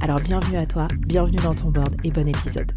[0.00, 2.72] Alors bienvenue à toi, bienvenue dans ton board et bon épisode.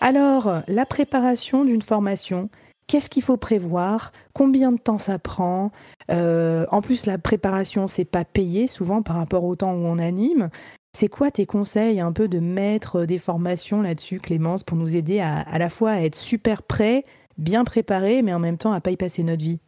[0.00, 2.50] Alors, la préparation d'une formation,
[2.86, 4.12] qu'est-ce qu'il faut prévoir?
[4.32, 5.70] Combien de temps ça prend?
[6.10, 9.98] Euh, En plus, la préparation, c'est pas payé souvent par rapport au temps où on
[9.98, 10.50] anime.
[10.92, 15.20] C'est quoi tes conseils un peu de mettre des formations là-dessus, Clémence, pour nous aider
[15.20, 17.04] à, à la fois à être super prêt,
[17.36, 19.60] bien préparé, mais en même temps à pas y passer notre vie?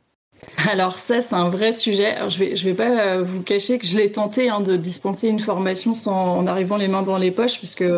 [0.70, 2.16] Alors ça, c'est un vrai sujet.
[2.28, 5.28] je vais, je vais pas euh, vous cacher que je l'ai tenté hein, de dispenser
[5.28, 7.96] une formation sans en arrivant les mains dans les poches, parce que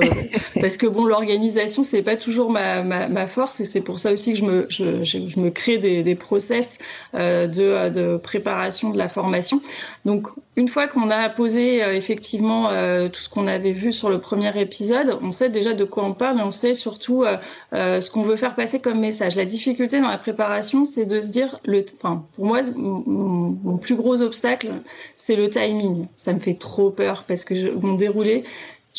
[0.61, 4.33] parce que bon, l'organisation c'est pas toujours ma, ma, force, et c'est pour ça aussi
[4.33, 6.79] que je me je, je, me crée des, des process
[7.15, 9.61] euh, de, de préparation de la formation.
[10.05, 14.11] Donc une fois qu'on a posé euh, effectivement euh, tout ce qu'on avait vu sur
[14.11, 18.01] le premier épisode, on sait déjà de quoi on parle et on sait surtout euh,
[18.01, 19.35] ce qu'on veut faire passer comme message.
[19.37, 23.97] La difficulté dans la préparation, c'est de se dire, le, enfin pour moi, mon, plus
[23.97, 24.69] gros obstacle,
[25.15, 26.07] c'est le timing.
[26.17, 28.45] Ça me fait trop peur parce que je, mon déroulé,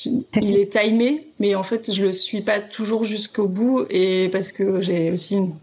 [0.06, 4.52] il est timé, mais en fait, je le suis pas toujours jusqu'au bout et parce
[4.52, 5.54] que j'ai aussi une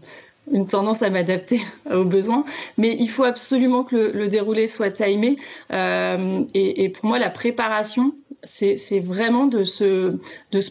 [0.51, 2.45] une tendance à m'adapter aux besoins,
[2.77, 5.37] mais il faut absolument que le, déroulé soit timé.
[5.71, 8.13] Euh, et, pour moi, la préparation,
[8.43, 10.17] c'est vraiment de se,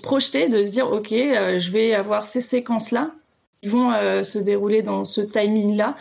[0.03, 3.11] projeter, de se dire, OK, euh, je vais avoir ces séquences-là
[3.63, 5.97] qui vont euh, se dérouler dans ce timing-là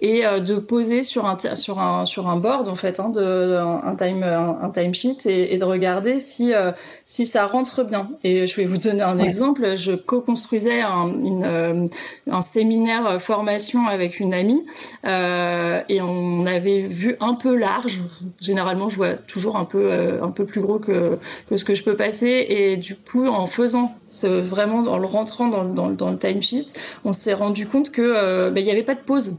[0.00, 3.56] et euh, de poser sur un sur un sur un board en fait hein, de
[3.56, 6.72] un time un, timesheet et, et, de regarder si euh,
[7.04, 8.10] si ça rentre bien.
[8.24, 9.76] Et je vais vous donner un exemple.
[9.76, 11.86] Je co-construisais un, une, euh,
[12.30, 14.64] un séminaire formation avec une amie
[15.06, 18.00] euh, et on avait vu un peu large.
[18.40, 21.18] Généralement je vois toujours un peu un peu plus gros que
[21.48, 22.46] que ce que je peux passer.
[22.48, 26.66] Et du coup en faisant vraiment en le rentrant dans, dans, dans le timesheet
[27.04, 29.36] on s'est rendu compte que ben, il n'y avait pas de pause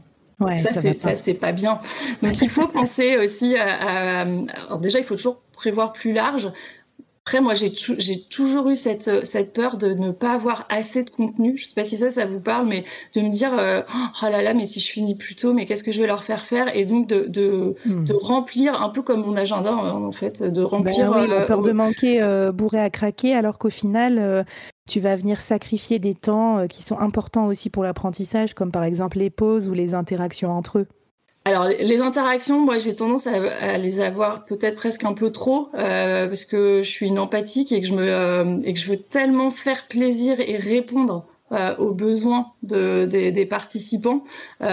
[0.56, 1.80] ça, c'est pas bien.
[2.22, 6.50] Donc, il faut penser aussi à, alors déjà, il faut toujours prévoir plus large.
[7.24, 11.56] Après, moi, j'ai toujours eu cette, cette peur de ne pas avoir assez de contenu.
[11.56, 12.84] Je sais pas si ça, ça vous parle, mais
[13.14, 13.82] de me dire, euh,
[14.22, 16.24] oh là là, mais si je finis plus tôt, mais qu'est-ce que je vais leur
[16.24, 16.74] faire faire?
[16.74, 18.06] Et donc, de, de, hmm.
[18.06, 21.12] de, remplir un peu comme mon agenda, hein, en fait, de remplir.
[21.12, 24.44] Ben oui, la euh, peur de manquer euh, bourré à craquer, alors qu'au final,
[24.88, 28.84] tu vas venir sacrifier des temps euh, qui sont importants aussi pour l'apprentissage, comme par
[28.84, 30.86] exemple les pauses ou les interactions entre eux.
[31.44, 36.28] Alors les interactions, moi j'ai tendance à, les avoir peut-être presque un peu trop euh,
[36.28, 38.96] parce que je suis une empathique et que je me euh, et que je veux
[38.96, 41.26] tellement faire plaisir et répondre
[41.78, 44.24] aux besoins de, des, participants,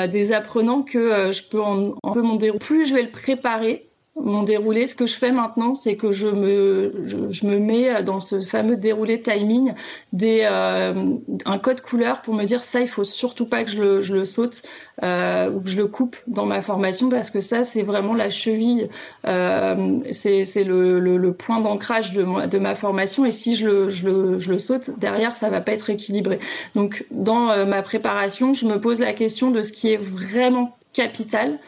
[0.09, 2.57] des apprenants que je peux en, en peu mon déroulé.
[2.57, 3.88] Plus je vais le préparer,
[4.21, 8.21] mon déroulé, ce que je fais maintenant, c'est que je me, je, me mets dans
[8.21, 9.73] ce fameux déroulé timing
[10.13, 11.15] des, euh,
[11.45, 14.13] un code couleur pour me dire ça, il faut surtout pas que je le, je
[14.13, 14.63] le saute
[15.03, 18.29] euh, ou que je le coupe dans ma formation parce que ça, c'est vraiment la
[18.29, 18.89] cheville,
[19.27, 23.89] euh, c'est le, le, le, point d'ancrage de, de ma formation et si je le,
[23.89, 26.39] je, le, je le saute, derrière, ça va pas être équilibré.
[26.75, 31.59] Donc, dans ma préparation, je me pose la question de ce qui est vraiment capital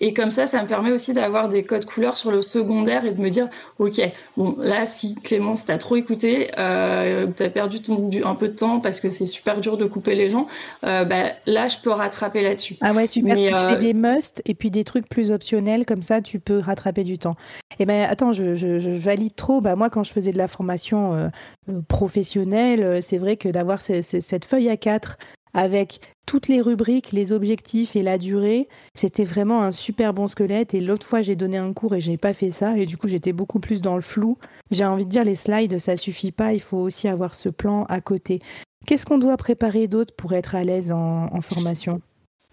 [0.00, 3.10] et comme ça, ça me permet aussi d'avoir des codes couleurs sur le secondaire et
[3.10, 3.48] de me dire,
[3.78, 4.00] ok,
[4.36, 8.78] bon, là, si Clémence, t'as trop écouté, euh, t'as perdu ton, un peu de temps
[8.78, 10.46] parce que c'est super dur de couper les gens,
[10.84, 12.76] euh, bah, là, je peux rattraper là-dessus.
[12.80, 13.34] Ah ouais, super.
[13.34, 16.58] tu fais euh, des musts et puis des trucs plus optionnels, comme ça, tu peux
[16.58, 17.36] rattraper du temps.
[17.72, 19.60] Et eh ben, attends, je, je, je, valide trop.
[19.60, 24.44] Bah, moi, quand je faisais de la formation euh, professionnelle, c'est vrai que d'avoir cette
[24.44, 25.16] feuille à quatre
[25.54, 30.74] avec toutes les rubriques, les objectifs et la durée, c'était vraiment un super bon squelette.
[30.74, 32.76] Et l'autre fois, j'ai donné un cours et j'ai pas fait ça.
[32.76, 34.36] Et du coup, j'étais beaucoup plus dans le flou.
[34.70, 36.52] J'ai envie de dire, les slides, ça suffit pas.
[36.52, 38.40] Il faut aussi avoir ce plan à côté.
[38.86, 42.00] Qu'est-ce qu'on doit préparer d'autre pour être à l'aise en, formation?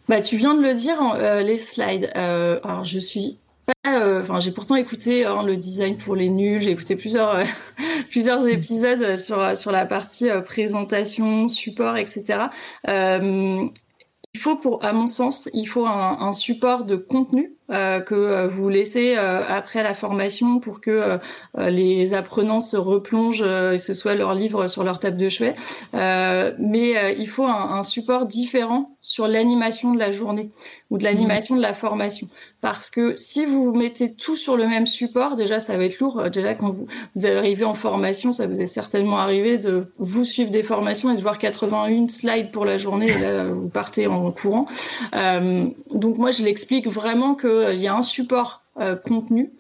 [0.08, 2.12] Bah, tu viens de le dire, les slides.
[2.14, 3.40] alors, je suis
[3.86, 6.62] Enfin, j'ai pourtant écouté hein, le design pour les nuls.
[6.62, 7.44] J'ai écouté plusieurs
[8.10, 8.50] plusieurs mm.
[8.50, 12.46] épisodes sur sur la partie présentation, support, etc.
[12.88, 18.14] il faut, pour, à mon sens, il faut un, un support de contenu euh, que
[18.14, 21.18] euh, vous laissez euh, après la formation pour que
[21.58, 25.56] les apprenants se replongent et ce soit leur livre sur leur table de chevet.
[25.94, 30.52] mais il faut un, un, support différent sur l'animation de la journée
[30.92, 32.28] ou de l'animation de la formation.
[32.62, 36.30] Parce que si vous mettez tout sur le même support, déjà ça va être lourd.
[36.32, 40.52] Déjà quand vous, vous arrivez en formation, ça vous est certainement arrivé de vous suivre
[40.52, 44.32] des formations et de voir 81 slides pour la journée et là vous partez en
[44.32, 44.66] courant.
[45.14, 49.54] donc moi je l'explique vraiment que il y a un support euh, contenu,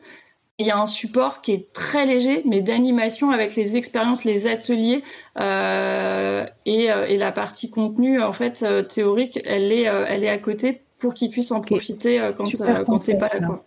[0.59, 4.47] il y a un support qui est très léger, mais d'animation avec les expériences, les
[4.47, 5.03] ateliers
[5.39, 10.81] euh, euh, et, la partie contenu en fait théorique, elle est, elle est à côté
[10.97, 12.45] pour qu'ils puissent en profiter quand,
[12.85, 13.61] quand c'est pas là.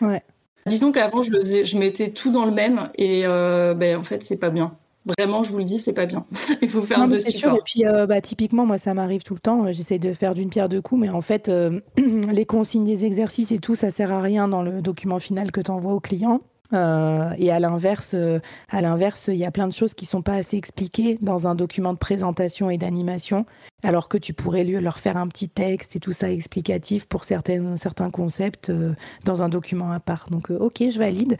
[0.00, 0.22] Ouais.
[0.66, 4.50] Disons qu'avant je, je mettais tout dans le même et ben, en fait c'est pas
[4.50, 4.74] bien.
[5.04, 6.24] Vraiment, je vous le dis, c'est pas bien.
[6.62, 7.54] Il faut faire non, de C'est sûr.
[7.54, 9.72] Et puis, euh, bah, typiquement, moi, ça m'arrive tout le temps.
[9.72, 13.52] J'essaie de faire d'une pierre deux coups, mais en fait, euh, les consignes des exercices
[13.52, 16.40] et tout, ça sert à rien dans le document final que tu envoies au client.
[16.72, 18.16] Euh, et à l'inverse,
[18.70, 21.54] à l'inverse, il y a plein de choses qui sont pas assez expliquées dans un
[21.54, 23.44] document de présentation et d'animation,
[23.82, 27.76] alors que tu pourrais leur faire un petit texte et tout ça explicatif pour certains
[27.76, 28.72] certains concepts
[29.24, 30.28] dans un document à part.
[30.30, 31.36] Donc, ok, je valide.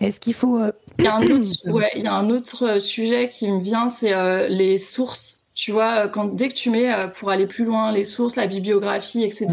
[0.00, 0.58] Est-ce qu'il faut...
[0.58, 3.50] Euh, il, y a un autre, ouais, il y a un autre euh, sujet qui
[3.50, 5.40] me vient, c'est euh, les sources.
[5.54, 9.24] Tu vois, quand, dès que tu mets, pour aller plus loin, les sources, la bibliographie,
[9.24, 9.48] etc.,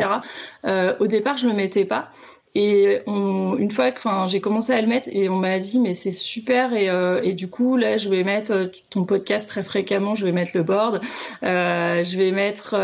[1.00, 2.10] au départ, je ne me mettais pas.
[2.56, 6.12] Et une fois que j'ai commencé à le mettre, et on m'a dit, mais c'est
[6.12, 6.74] super.
[6.74, 6.90] Et,
[7.26, 10.64] et, du coup, là, je vais mettre ton podcast très fréquemment, je vais mettre le
[10.64, 11.00] board.
[11.42, 12.76] je vais mettre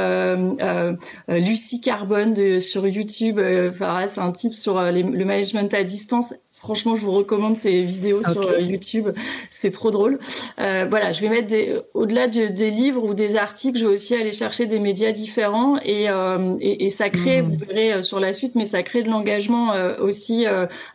[1.27, 3.37] Lucie Carbone de, sur YouTube.
[3.73, 8.21] Enfin, c'est un type sur le management à distance Franchement, je vous recommande ces vidéos
[8.21, 9.09] sur euh, YouTube.
[9.49, 10.19] C'est trop drôle.
[10.59, 14.13] Euh, voilà, je vais mettre des, au-delà des livres ou des articles, je vais aussi
[14.13, 17.45] aller chercher des médias différents et, euh, et, ça crée, mmh.
[17.45, 20.45] vous verrez sur la suite, mais ça crée de l'engagement aussi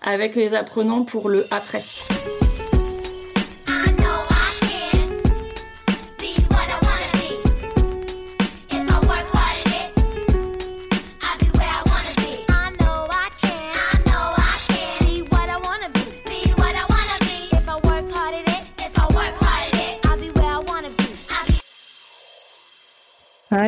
[0.02, 1.81] avec les apprenants pour le après.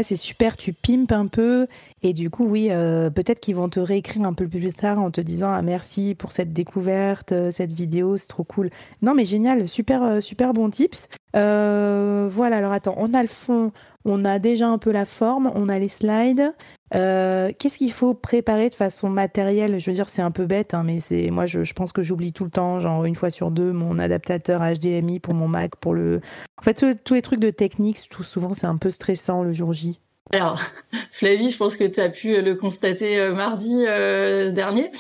[0.03, 1.67] C'est super, tu pimpes un peu.
[2.03, 5.11] Et du coup, oui, euh, peut-être qu'ils vont te réécrire un peu plus tard en
[5.11, 8.71] te disant ah, merci pour cette découverte, euh, cette vidéo, c'est trop cool.
[9.03, 11.09] Non, mais génial, super, euh, super bon tips.
[11.35, 13.73] voilà, alors attends, on a le fond,
[14.05, 16.55] on a déjà un peu la forme, on a les slides.
[16.95, 19.79] Euh, qu'est-ce qu'il faut préparer de façon matérielle?
[19.81, 22.33] Je veux dire, c'est un peu bête, hein, mais c'est moi, je, pense que j'oublie
[22.33, 25.95] tout le temps, genre une fois sur deux, mon adaptateur HDMI pour mon Mac, pour
[25.95, 26.21] le.
[26.59, 29.73] En fait, tous les trucs de technique, tout souvent, c'est un peu stressant le jour
[29.73, 30.01] J.
[30.33, 30.61] Alors,
[31.13, 34.91] Flavie, je pense que tu as pu le constater euh, mardi euh, dernier.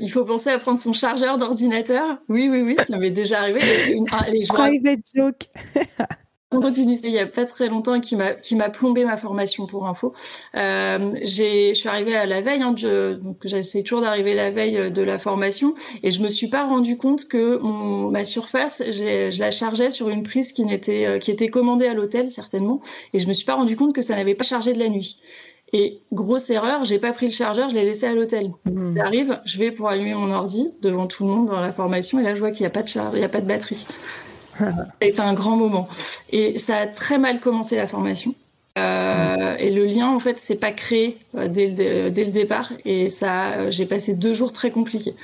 [0.00, 2.18] il faut penser à prendre son chargeur d'ordinateur.
[2.28, 3.60] Oui, oui, oui, ça m'est déjà arrivé.
[3.92, 5.48] Une, allez, je Private joke.
[7.04, 10.12] il y a pas très longtemps qui m'a qui m'a plombé ma formation pour info.
[10.56, 14.50] Euh, j'ai je suis arrivée à la veille, hein, je, donc j'essaie toujours d'arriver la
[14.50, 18.24] veille euh, de la formation et je me suis pas rendu compte que mon, ma
[18.24, 22.30] surface, je la chargeais sur une prise qui n'était euh, qui était commandée à l'hôtel
[22.30, 22.80] certainement
[23.12, 25.20] et je me suis pas rendu compte que ça n'avait pas chargé de la nuit.
[25.74, 28.52] Et grosse erreur, j'ai pas pris le chargeur, je l'ai laissé à l'hôtel.
[28.66, 28.96] Mmh.
[28.96, 32.22] J'arrive, je vais pour allumer mon ordi devant tout le monde dans la formation et
[32.22, 33.86] là je vois qu'il n'y a pas de charge, il n'y a pas de batterie.
[35.02, 35.88] C'était un grand moment.
[36.30, 38.34] Et ça a très mal commencé la formation.
[38.78, 42.72] Euh, et le lien, en fait, c'est pas créé euh, dès, le, dès, le, départ.
[42.84, 45.14] Et ça, euh, j'ai passé deux jours très compliqués.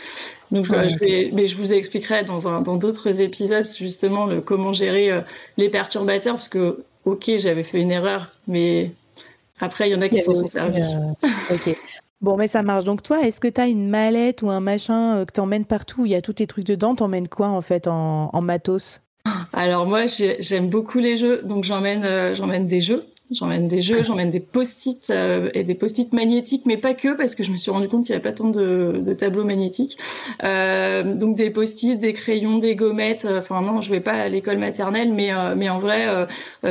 [0.51, 5.23] Donc, je vais, mais je vous expliquerai dans dans d'autres épisodes justement le, comment gérer
[5.57, 8.93] les perturbateurs, parce que ok, j'avais fait une erreur, mais
[9.61, 10.83] après, il y en a qui s'en sont servis.
[11.51, 11.77] ok.
[12.21, 12.85] Bon, mais ça marche.
[12.85, 16.03] Donc, toi, est-ce que tu as une mallette ou un machin que tu emmènes partout
[16.03, 16.95] où il y a tous tes trucs dedans?
[16.95, 19.01] T'emmènes quoi, en fait, en, en matos?
[19.53, 23.05] Alors moi, j'aime beaucoup les jeux, donc j'emmène euh, j'emmène des jeux.
[23.31, 27.35] J'emmène des jeux, j'emmène des post-it euh, et des post-it magnétiques, mais pas que, parce
[27.35, 29.99] que je me suis rendu compte qu'il n'y avait pas tant de, tableaux magnétiques.
[30.45, 33.27] Euh, donc des post-it, des crayons, des gommettes.
[33.31, 36.07] Enfin non, je vais pas à l'école maternelle, mais mais en vrai,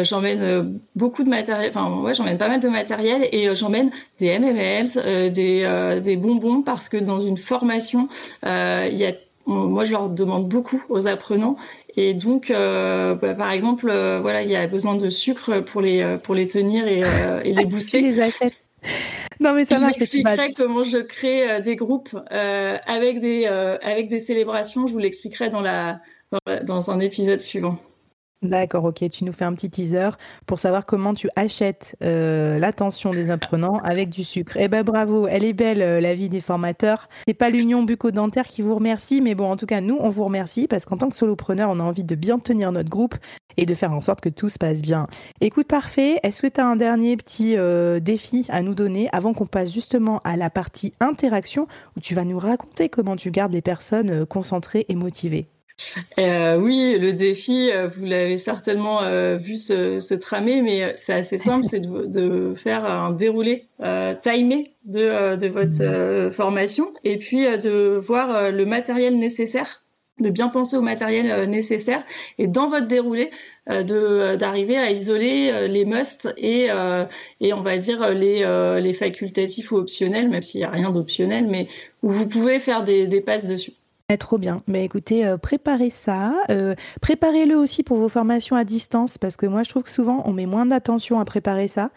[0.02, 1.70] j'emmène beaucoup de matériel.
[1.70, 4.98] Enfin ouais, j'emmène pas mal de matériel et j'emmène des M&M's,
[5.32, 8.10] des des bonbons, parce que dans une formation,
[8.44, 9.12] il y a
[9.48, 11.56] moi, je leur demande beaucoup aux apprenants
[12.00, 15.82] et donc, euh, bah, par exemple, euh, voilà, il y a besoin de sucre pour
[15.82, 17.02] les, euh, pour les tenir et,
[17.44, 18.02] et les booster.
[18.02, 18.54] les achètes
[19.40, 24.20] non mais ça je vous expliquerai comment je crée des groupes avec des avec des
[24.20, 24.88] célébrations.
[24.88, 26.00] Je vous l'expliquerai dans la
[26.64, 27.78] dans un épisode suivant.
[28.44, 29.04] D'accord, ok.
[29.10, 30.10] Tu nous fais un petit teaser
[30.46, 34.56] pour savoir comment tu achètes euh, l'attention des apprenants avec du sucre.
[34.60, 37.10] Eh ben bravo, elle est belle euh, la vie des formateurs.
[37.28, 40.24] C'est pas l'Union bucco-dentaire qui vous remercie, mais bon, en tout cas, nous, on vous
[40.24, 43.16] remercie parce qu'en tant que solopreneur, on a envie de bien tenir notre groupe
[43.58, 45.08] et de faire en sorte que tout se passe bien.
[45.42, 46.20] Écoute, parfait.
[46.22, 49.74] Est-ce que tu as un dernier petit euh, défi à nous donner avant qu'on passe
[49.74, 54.28] justement à la partie interaction où tu vas nous raconter comment tu gardes les personnes
[54.28, 55.48] concentrées et motivées?
[56.20, 61.38] Euh, oui, le défi, euh, vous l'avez certainement euh, vu se, tramer, mais c'est assez
[61.38, 63.66] simple, c'est de, faire un déroulé
[64.22, 69.84] timé de, de votre formation et puis de voir le matériel nécessaire,
[70.20, 72.04] de bien penser au matériel nécessaire
[72.40, 73.30] et dans votre déroulé
[73.70, 76.68] de d'arriver à isoler les musts et
[77.42, 81.46] et on va dire les les facultatifs ou optionnels, même s'il n'y a rien d'optionnel,
[81.48, 81.68] mais
[82.02, 83.74] où vous pouvez faire des, des passes dessus.
[84.10, 84.62] Eh, trop bien.
[84.68, 86.34] Mais écoutez, euh, préparez ça.
[86.50, 90.24] Euh, préparez-le aussi pour vos formations à distance parce que moi, je trouve que souvent,
[90.26, 91.90] on met moins d'attention à préparer ça.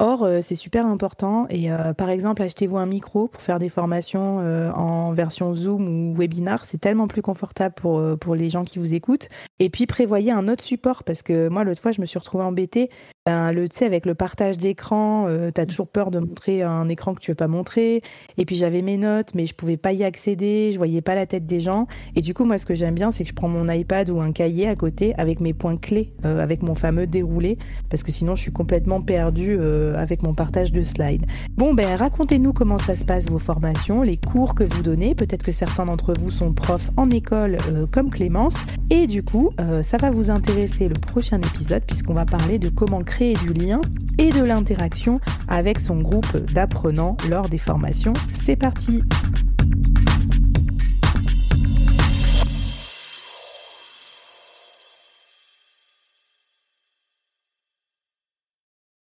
[0.00, 1.48] Or, euh, c'est super important.
[1.50, 4.38] Et par exemple, achetez-vous un micro pour faire des formations
[4.72, 6.64] en version Zoom ou webinar.
[6.64, 9.28] C'est tellement plus confortable pour, pour les gens qui vous écoutent.
[9.58, 12.44] Et puis, prévoyez un autre support parce que moi, l'autre fois, je me suis retrouvée
[12.44, 12.88] embêtée.
[13.28, 16.88] Ben, le, tu sais, avec le partage d'écran, tu as toujours peur de montrer un
[16.88, 18.00] écran que tu veux pas montrer.
[18.38, 20.70] Et puis, j'avais mes notes, mais je pouvais pas y accéder.
[20.72, 21.86] Je voyais pas la tête des gens.
[22.16, 24.20] Et du coup, moi, ce que j'aime bien, c'est que je prends mon iPad ou
[24.20, 27.58] un cahier à côté avec mes points clés, avec mon fameux déroulé.
[27.90, 31.26] Parce que sinon, je suis complètement perdue euh, avec mon partage de slides.
[31.56, 35.14] Bon, ben racontez-nous comment ça se passe vos formations, les cours que vous donnez.
[35.14, 38.56] Peut-être que certains d'entre vous sont profs en école euh, comme Clémence.
[38.90, 42.68] Et du coup, euh, ça va vous intéresser le prochain épisode puisqu'on va parler de
[42.68, 43.80] comment du lien
[44.18, 48.12] et de l'interaction avec son groupe d'apprenants lors des formations.
[48.32, 49.02] C'est parti